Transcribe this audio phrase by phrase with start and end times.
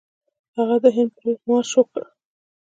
[0.55, 2.01] هغه د هند پر لور مارش وکړ.